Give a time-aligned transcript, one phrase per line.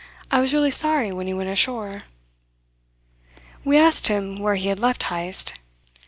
[0.31, 2.01] "I was really sorry when he went ashore."
[3.63, 5.59] We asked him where he had left Heyst.